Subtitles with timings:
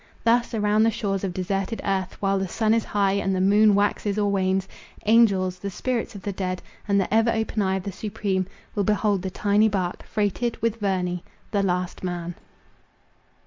[0.23, 3.75] Thus around the shores of deserted earth, while the sun is high, and the moon
[3.75, 4.67] waxes or wanes,
[5.05, 8.83] angels, the spirits of the dead, and the ever open eye of the Supreme, will
[8.83, 12.33] behold the tiny bark, freighted with Verney—the LAST MAN.